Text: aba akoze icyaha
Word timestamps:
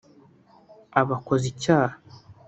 aba 0.99 1.13
akoze 1.19 1.45
icyaha 1.53 1.95